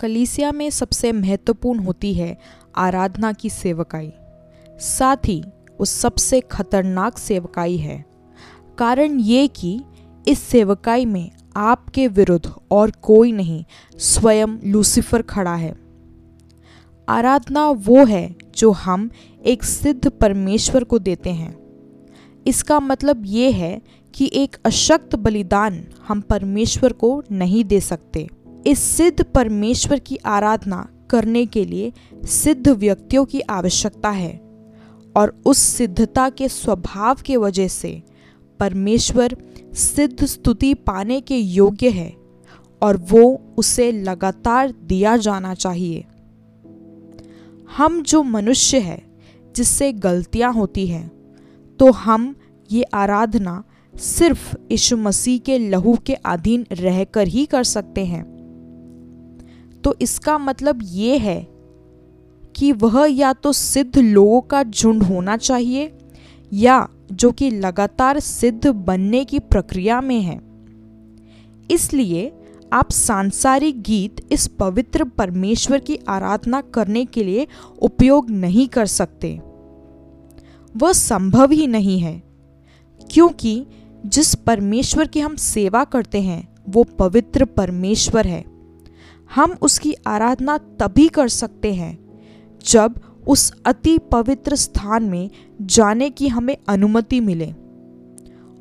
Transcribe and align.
कलीसिया 0.00 0.52
में 0.52 0.70
सबसे 0.70 1.12
महत्वपूर्ण 1.12 1.78
होती 1.78 2.14
है 2.14 2.38
आराधना 2.76 3.32
की 3.32 3.50
सेवकाई। 3.50 4.12
साथ 4.78 5.16
ही 5.16 5.44
उस 5.80 5.90
सबसे 5.90 6.40
खतरनाक 6.40 7.18
सेवकाई 7.18 7.76
है। 7.76 8.04
कारण 8.78 9.18
ये 9.18 9.48
कि 9.48 9.80
इस 10.28 10.38
सेवकाई 10.38 11.04
में 11.04 11.30
आपके 11.56 12.08
विरुद्ध 12.08 12.54
और 12.70 12.90
कोई 12.90 13.32
नहीं, 13.32 13.64
स्वयं 13.98 14.48
लूसीफर 14.64 15.22
खड़ा 15.22 15.54
है। 15.54 15.74
आराधना 17.08 17.70
वो 17.70 18.04
है 18.04 18.36
जो 18.56 18.70
हम 18.70 19.10
एक 19.46 19.64
सिद्ध 19.64 20.08
परमेश्वर 20.08 20.84
को 20.84 20.98
देते 20.98 21.30
हैं। 21.30 21.58
इसका 22.46 22.80
मतलब 22.80 23.22
ये 23.26 23.50
है 23.50 23.82
कि 24.14 24.30
एक 24.34 24.56
अशक्त 24.64 25.16
बलिदान 25.16 25.86
हम 26.08 26.20
परमेश्वर 26.20 26.92
को 26.92 27.22
नहीं 27.32 27.64
दे 27.64 27.80
सकते। 27.80 28.28
इस 28.66 28.78
सिद्ध 28.78 29.24
परमेश्वर 29.24 29.98
की 29.98 30.16
आराधना 30.16 30.88
करने 31.10 31.46
के 31.46 31.64
लिए 31.64 31.92
सिद्ध 32.24 32.68
व्यक्तियों 32.68 33.24
की 33.24 33.40
आवश्यकता 33.40 34.10
है 34.10 34.40
और 35.16 35.42
उस 35.46 35.58
सिद्धता 35.58 36.28
के 36.30 36.48
स्वभाव 36.48 37.18
के 37.26 37.36
वजह 37.36 37.68
से 37.68 38.02
परमेश्वर 38.60 39.36
सिद्ध 39.74 40.24
स्तुति 40.24 40.74
पाने 40.74 41.20
के 41.20 41.36
योग्य 41.36 41.88
है 41.88 42.14
और 42.82 42.96
वो 42.96 43.54
उसे 43.58 43.90
लगातार 43.92 44.72
दिया 44.72 45.16
जाना 45.16 45.54
चाहिए। 45.54 46.04
हम 47.76 48.02
जो 48.02 48.22
मनुष्य 48.22 48.78
है, 48.78 49.02
जिससे 49.56 49.92
गलतियाँ 49.92 50.52
होती 50.52 50.86
हैं 50.86 51.08
तो 51.78 51.90
हम 51.92 52.34
ये 52.70 52.82
आराधना 52.82 53.62
सिर्फ़ 53.94 54.56
यीशु 54.70 54.96
मसीह 54.96 55.38
के 55.38 55.58
लहू 55.58 55.96
के 56.06 56.14
अधीन 56.14 56.66
रहकर 56.72 57.28
ही 57.28 57.46
कर 57.46 57.64
सकते 57.64 58.04
हैं। 58.04 58.39
तो 59.84 59.94
इसका 60.02 60.36
मतलब 60.38 60.80
ये 60.82 61.16
है 61.18 61.40
कि 62.54 62.72
वह 62.72 63.06
या 63.10 63.32
तो 63.32 63.52
सिद्ध 63.52 63.98
लोगों 63.98 64.40
का 64.40 64.62
झुंड 64.62 65.02
होना 65.02 65.36
चाहिए, 65.36 65.92
या 66.52 66.88
जो 67.12 67.30
कि 67.32 67.50
लगातार 67.50 68.18
सिद्ध 68.20 68.66
बनने 68.66 69.24
की 69.24 69.38
प्रक्रिया 69.38 70.00
में 70.00 70.20
है। 70.20 70.40
इसलिए 71.70 72.30
आप 72.72 72.90
सांसारिक 72.90 73.80
गीत 73.82 74.20
इस 74.32 74.46
पवित्र 74.58 75.04
परमेश्वर 75.08 75.78
की 75.78 75.98
आराधना 76.08 76.60
करने 76.74 77.04
के 77.04 77.24
लिए 77.24 77.46
उपयोग 77.82 78.30
नहीं 78.30 78.66
कर 78.68 78.86
सकते। 78.86 79.38
वह 80.74 80.92
संभव 80.92 81.50
ही 81.50 81.66
नहीं 81.66 81.98
है, 82.00 82.22
क्योंकि 83.00 83.66
जिस 84.06 84.34
परमेश्वर 84.36 85.06
की 85.06 85.20
हम 85.20 85.34
सेवा 85.36 85.84
करते 85.84 86.20
हैं, 86.20 86.48
वो 86.68 86.84
पवित्र 86.98 87.44
परमेश्वर 87.46 88.26
है। 88.26 88.44
हम 89.34 89.56
उसकी 89.62 89.94
आराधना 90.06 90.58
तभी 90.58 91.08
कर 91.08 91.28
सकते 91.28 91.74
हैं, 91.74 91.98
जब 92.66 93.00
उस 93.28 93.52
अति 93.66 93.98
पवित्र 93.98 94.56
स्थान 94.56 95.02
में 95.02 95.30
जाने 95.62 96.10
की 96.10 96.28
हमें 96.28 96.56
अनुमति 96.68 97.20
मिले। 97.20 97.54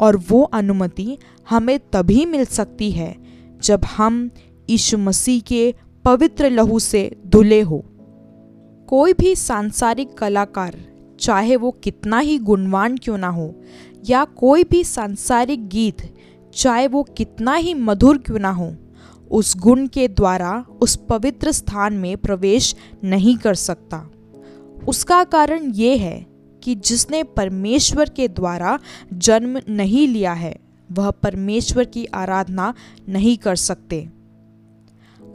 और 0.00 0.16
वो 0.28 0.42
अनुमति 0.42 1.18
हमें 1.50 1.78
तभी 1.92 2.26
मिल 2.26 2.44
सकती 2.44 2.90
है, 2.90 3.16
जब 3.62 3.84
हम 3.84 4.30
यीशु 4.70 4.98
मसीह 4.98 5.40
के 5.40 5.74
पवित्र 6.04 6.50
लहू 6.50 6.78
से 6.78 7.16
धुले 7.26 7.60
हो। 7.60 7.84
कोई 8.88 9.12
भी 9.12 9.34
सांसारिक 9.34 10.14
कलाकार, 10.14 10.76
चाहे 11.20 11.56
वो 11.56 11.70
कितना 11.70 12.18
ही 12.18 12.38
गुणवान 12.38 12.96
क्यों 12.96 13.18
ना 13.18 13.28
हो, 13.28 13.54
या 14.08 14.24
कोई 14.24 14.64
भी 14.64 14.84
सांसारिक 14.84 15.68
गीत, 15.68 16.14
चाहे 16.54 16.86
वो 16.86 17.02
कितना 17.02 17.54
ही 17.54 17.74
मधुर 17.74 18.18
क्यों 18.18 18.38
ना 18.38 18.50
हो 18.50 18.74
उस 19.32 19.56
गुण 19.56 19.86
के 19.86 20.08
द्वारा 20.08 20.64
उस 20.82 20.96
पवित्र 20.96 21.52
स्थान 21.52 21.92
में 21.92 22.16
प्रवेश 22.16 22.76
नहीं 23.04 23.36
कर 23.36 23.54
सकता। 23.54 24.10
उसका 24.88 25.24
कारण 25.24 25.70
ये 25.70 25.96
है 25.96 26.26
कि 26.62 26.74
जिसने 26.74 27.22
परमेश्वर 27.22 28.08
के 28.08 28.28
द्वारा 28.28 28.78
जन्म 29.12 29.60
नहीं 29.68 30.08
लिया 30.08 30.32
है, 30.32 30.56
वह 30.92 31.10
परमेश्वर 31.10 31.84
की 31.84 32.04
आराधना 32.04 32.74
नहीं 33.08 33.36
कर 33.36 33.56
सकते। 33.56 34.08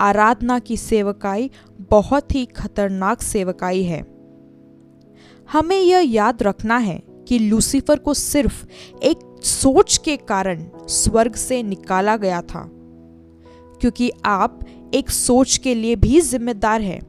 आराधना 0.00 0.58
की 0.58 0.76
सेवकाई 0.76 1.50
बहुत 1.90 2.34
ही 2.34 2.46
खतरनाक 2.46 3.22
सेवकाई 3.22 3.82
है। 3.82 4.00
हमें 5.52 5.80
यह 5.80 5.98
याद 5.98 6.42
रखना 6.42 6.76
है 6.76 7.02
कि 7.28 7.38
लूसीफर 7.38 7.98
को 7.98 8.14
सिर्फ़ 8.14 8.66
एक 9.02 9.40
सोच 9.42 9.96
के 9.96 10.16
कारण 10.16 10.66
स्वर्ग 10.88 11.34
से 11.34 11.62
निकाला 11.62 12.16
गया 12.16 12.42
था। 12.42 12.81
क्योंकि 13.82 14.10
आप 14.24 14.60
एक 14.94 15.10
सोच 15.10 15.56
के 15.56 15.74
लिए 15.74 15.96
भी 15.96 16.20
जिम्मेदार 16.20 16.80
हैं। 16.80 17.00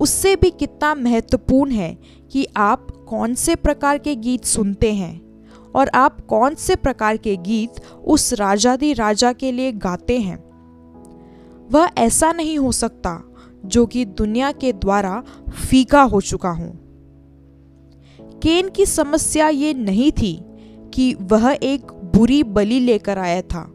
उससे 0.00 0.36
भी 0.36 0.50
कितना 0.50 0.94
महत्वपूर्ण 0.94 1.70
है 1.70 1.98
कि 2.32 2.46
आप 2.56 2.90
कौन 3.08 3.34
से 3.34 3.56
प्रकार 3.56 3.98
के 3.98 4.16
गीत 4.16 4.44
सुनते 4.44 4.92
हैं 4.92 5.42
और 5.74 5.88
आप 5.94 6.20
कौन 6.20 6.54
से 6.54 6.76
प्रकार 6.76 7.16
के 7.16 7.36
गीत 7.36 7.70
उस 8.04 8.32
राजादी 8.32 8.92
राजा 8.92 9.32
के 9.32 9.52
लिए 9.52 9.72
गाते 9.72 10.18
हैं। 10.18 10.36
वह 11.70 11.90
ऐसा 11.98 12.32
नहीं 12.32 12.58
हो 12.58 12.72
सकता 12.72 13.34
जो 13.64 13.86
कि 13.86 14.04
दुनिया 14.04 14.52
के 14.52 14.72
द्वारा 14.72 15.22
फीका 15.68 16.02
हो 16.02 16.20
चुका 16.20 16.50
हो। 16.50 16.72
केन 18.42 18.68
की 18.68 18.86
समस्या 18.86 19.48
ये 19.48 19.74
नहीं 19.74 20.12
थी 20.12 20.44
कि 20.94 21.14
वह 21.20 21.58
एक 21.62 21.80
बुरी 21.92 22.42
बलि 22.42 22.80
लेकर 22.80 23.18
आया 23.18 23.42
था। 23.42 23.73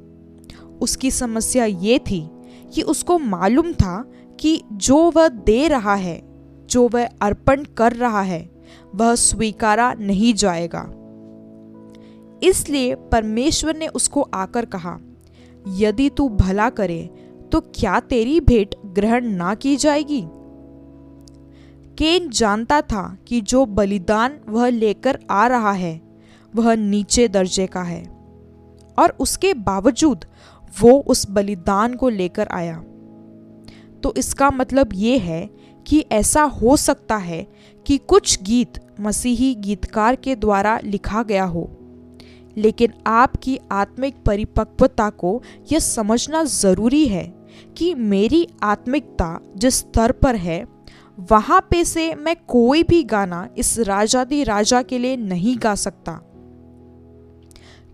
उसकी 0.82 1.12
समस्या 1.12 1.66
ये 1.66 2.00
थी 2.00 2.30
कि 2.74 2.82
उसको 2.82 3.18
मालूम 3.20 3.72
था 3.74 4.12
कि 4.40 4.62
जो 4.72 4.98
वह 5.12 5.28
दे 5.28 5.68
रहा 5.68 5.96
है, 5.96 6.22
जो 6.66 6.88
वह 6.88 7.10
अर्पण 7.22 7.64
कर 7.78 7.94
रहा 7.94 8.22
है, 8.22 8.50
वह 8.96 9.16
स्वीकारा 9.16 9.94
नहीं 9.94 10.34
जाएगा। 10.34 10.82
इसलिए 12.44 12.96
परमेश्वर 12.96 13.76
ने 13.76 13.88
उसको 13.88 14.22
आकर 14.22 14.66
कहा, 14.66 14.98
यदि 15.68 16.10
तू 16.10 16.30
भला 16.30 16.70
करे 16.70 17.10
तो 17.52 17.60
क्या 17.76 18.00
तेरी 18.00 18.40
भेंट 18.40 18.76
ग्रहण 18.86 19.26
ना 19.26 19.54
की 19.56 19.76
जाएगी? 19.76 20.24
केन 21.98 22.30
जानता 22.30 22.82
था 22.82 23.18
कि 23.28 23.42
जो 23.42 23.66
बलिदान 23.66 24.40
वह 24.50 24.70
लेकर 24.70 25.20
आ 25.32 25.48
रहा 25.48 25.72
है, 25.72 26.02
वह 26.56 26.76
नीचे 26.76 27.28
दर्जे 27.28 27.68
का 27.68 27.82
है। 27.82 28.04
और 29.00 29.16
उसके 29.20 29.54
बावजूद 29.54 30.26
वो 30.82 30.92
उस 31.08 31.26
बलिदान 31.30 31.94
को 31.94 32.10
लेकर 32.10 32.48
आया। 32.48 32.78
तो 34.04 34.14
इसका 34.18 34.50
मतलब 34.52 34.90
ये 34.94 35.18
है 35.18 35.50
कि 35.86 36.00
ऐसा 36.12 36.42
हो 36.42 36.76
सकता 36.78 37.16
है 37.18 37.46
कि 37.86 37.98
कुछ 37.98 38.42
गीत 38.44 38.80
मसीही 39.00 39.54
गीतकार 39.56 40.16
के 40.16 40.36
द्वारा 40.36 40.80
लिखा 40.84 41.24
गया 41.24 41.44
हो, 41.44 41.70
लेकिन 42.58 42.94
आपकी 43.08 43.58
आत्मिक 43.72 44.24
परिपक्वता 44.26 45.10
को 45.10 45.42
यह 45.72 45.80
समझना 45.80 46.44
ज़रूरी 46.44 47.06
है 47.08 47.24
कि 47.78 47.94
मेरी 47.96 48.48
आत्मिकता 48.64 49.40
जिस 49.58 49.76
स्तर 49.76 50.12
पर 50.12 50.36
है, 50.36 50.66
वहाँ 51.18 51.60
पे 51.72 51.84
से 51.86 52.14
मैं 52.16 52.36
कोई 52.48 52.84
भी 52.84 53.04
गाना 53.04 53.48
इस 53.58 53.78
राजादी 53.80 54.44
राजा 54.44 54.82
के 54.82 54.98
लिए 54.98 55.16
नहीं 55.18 55.58
गा 55.58 55.74
सकता। 55.76 56.20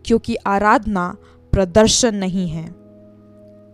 क्योंकि 0.06 0.36
आराधना 0.36 1.16
प्रदर्शन 1.56 2.16
नहीं 2.16 2.50
है। 2.50 2.66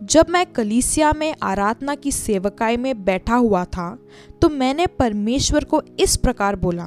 जब 0.03 0.25
मैं 0.29 0.45
कलीसिया 0.45 1.13
में 1.13 1.35
आराधना 1.43 1.95
की 1.95 2.11
सेवकाई 2.11 2.77
में 2.77 3.03
बैठा 3.03 3.35
हुआ 3.35 3.65
था 3.65 3.99
तो 4.41 4.49
मैंने 4.49 4.87
परमेश्वर 4.87 5.63
को 5.63 5.81
इस 5.99 6.15
प्रकार 6.15 6.55
बोला 6.55 6.85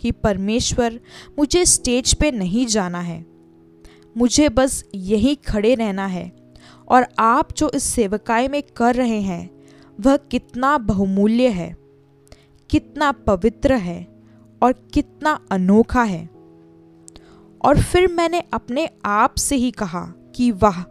कि, 0.00 0.10
परमेश्वर, 0.10 1.00
मुझे 1.38 1.64
स्टेज 1.64 2.14
पे 2.14 2.30
नहीं 2.30 2.66
जाना 2.66 3.00
है। 3.00 3.26
मुझे 4.16 4.48
बस 4.48 4.84
यहीं 4.94 5.36
खड़े 5.36 5.74
रहना 5.74 6.06
है। 6.06 6.32
और 6.88 7.06
आप 7.18 7.52
जो 7.56 7.70
इस 7.74 7.82
सेवकाई 7.82 8.48
में 8.48 8.62
कर 8.76 8.94
रहे 8.94 9.20
हैं, 9.20 9.50
वह 10.00 10.16
कितना 10.16 10.78
बहुमूल्य 10.78 11.48
है, 11.48 11.76
कितना 12.70 13.12
पवित्र 13.12 13.74
है 13.74 14.08
और 14.62 14.72
कितना 14.72 15.40
अनोखा 15.50 16.02
है। 16.02 16.30
और 17.64 17.80
फिर 17.80 18.12
मैंने 18.12 18.42
अपने 18.52 18.88
आप 19.04 19.34
से 19.34 19.56
ही 19.56 19.70
कहा 19.70 20.12
कि 20.36 20.50
वाह, 20.52 20.82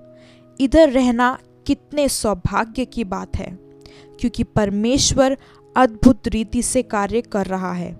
इधर 0.60 0.90
रहना 0.90 1.38
कितने 1.68 2.10
सौभाग्य 2.10 2.86
की 2.86 3.04
बात 3.04 3.38
है, 3.38 3.58
क्योंकि 4.20 4.44
परमेश्वर 4.44 5.38
अद्भुत 5.76 6.28
रीति 6.28 6.62
से 6.62 6.82
कार्य 6.84 7.22
कर 7.22 7.46
रहा 7.46 7.74
है। 7.74 8.00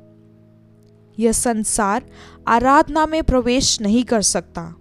यह 1.20 1.32
संसार 1.32 2.06
आराधना 2.48 3.06
में 3.06 3.24
प्रवेश 3.24 3.82
नहीं 3.82 4.04
कर 4.04 4.22
सकता। 4.22 4.76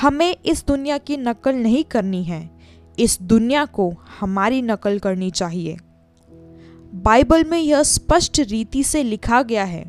हमें 0.00 0.36
इस 0.46 0.66
दुनिया 0.66 0.98
की 0.98 1.16
नकल 1.16 1.54
नहीं 1.54 1.84
करनी 1.84 2.22
है, 2.24 2.50
इस 2.98 3.18
दुनिया 3.22 3.64
को 3.64 3.92
हमारी 4.20 4.62
नकल 4.62 4.98
करनी 4.98 5.30
चाहिए। 5.30 5.76
बाइबल 6.94 7.44
में 7.44 7.58
यह 7.58 7.82
स्पष्ट 7.82 8.40
रीति 8.40 8.82
से 8.84 9.02
लिखा 9.02 9.42
गया 9.42 9.64
है 9.64 9.84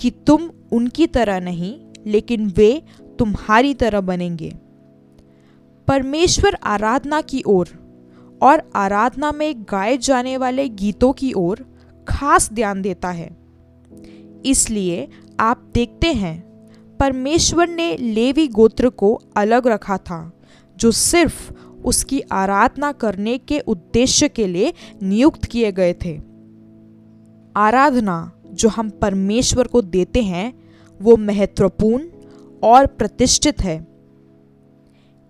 कि 0.00 0.10
तुम 0.26 0.50
उनकी 0.72 1.06
तरह 1.06 1.40
नहीं, 1.40 1.78
लेकिन 2.06 2.46
वे 2.46 2.82
तुम्हारी 3.18 3.74
तरह 3.74 4.00
बनेंगे। 4.00 4.54
परमेश्वर 5.88 6.56
आराधना 6.62 7.20
की 7.20 7.42
ओर 7.46 7.68
और 8.42 8.70
आराधना 8.74 9.32
में 9.32 9.62
गाए 9.62 9.96
जाने 9.98 10.36
वाले 10.36 10.68
गीतों 10.68 11.12
की 11.12 11.32
ओर 11.32 11.64
खास 12.08 12.52
ध्यान 12.52 12.82
देता 12.82 13.10
है। 13.10 13.36
इसलिए 14.46 15.08
आप 15.40 15.70
देखते 15.74 16.12
हैं, 16.12 16.40
परमेश्वर 17.00 17.68
ने 17.68 17.96
लेवी 17.96 18.48
गोत्र 18.48 18.88
को 18.88 19.20
अलग 19.36 19.66
रखा 19.66 19.96
था, 19.96 20.32
जो 20.76 20.90
सिर्फ़ 20.90 21.52
उसकी 21.84 22.20
आराधना 22.20 22.92
करने 22.92 23.38
के 23.38 23.58
उद्देश्य 23.58 24.28
के 24.28 24.46
लिए 24.46 24.72
नियुक्त 25.02 25.44
किए 25.44 25.72
गए 25.72 25.92
थे। 26.04 26.20
आराधना 27.56 28.32
जो 28.46 28.68
हम 28.68 28.90
परमेश्वर 28.90 29.66
को 29.66 29.82
देते 29.82 30.22
हैं, 30.22 30.52
वो 31.02 31.16
महत्वपूर्ण 31.16 32.08
और 32.62 32.86
प्रतिष्ठित 32.86 33.60
है। 33.60 33.97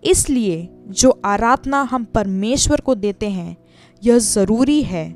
इसलिए 0.02 0.68
जो 0.88 1.10
आराधना 1.24 1.80
हम 1.82 2.04
परमेश्वर 2.04 2.80
को 2.80 2.94
देते 2.94 3.28
हैं, 3.28 3.56
यह 4.02 4.18
ज़रूरी 4.18 4.82
है 4.82 5.08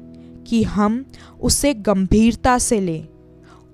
कि 0.47 0.63
हम 0.63 1.05
उसे 1.41 1.75
गंभीरता 1.75 2.59
से 2.59 2.81
लें 2.81 3.09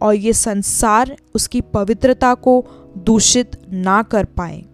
और 0.00 0.14
ये 0.14 0.32
संसार 0.32 1.16
उसकी 1.34 1.60
पवित्रता 1.60 2.34
को 2.34 2.64
दूषित 2.98 3.60
ना 3.72 4.02
कर 4.02 4.24
पाए। 4.24 4.64